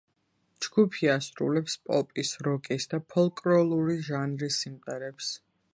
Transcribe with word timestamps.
ჯგუფი 0.65 1.09
ასრულებს 1.15 1.75
პოპის, 1.89 2.33
როკის 2.49 2.91
და 2.95 3.01
ფოლკლორული 3.15 3.99
ჟანრის 4.09 4.63
სიმღერებს. 4.65 5.33